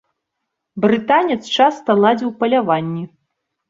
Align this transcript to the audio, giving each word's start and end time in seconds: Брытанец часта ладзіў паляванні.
Брытанец 0.85 1.39
часта 1.59 1.89
ладзіў 2.03 2.37
паляванні. 2.43 3.03